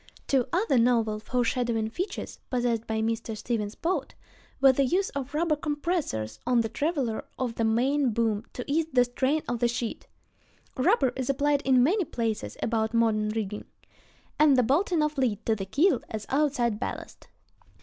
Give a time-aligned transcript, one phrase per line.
[0.25, 3.37] Two other novel, foreshadowing features possessed by Mr.
[3.37, 4.15] Stevens' boat,
[4.59, 8.87] were the use of rubber compressors on the traveler of the main boom to ease
[8.91, 10.07] the strain of the sheet
[10.75, 13.65] (rubber is applied in many places about modern rigging),
[14.39, 17.27] and the bolting of lead to the keel as outside ballast.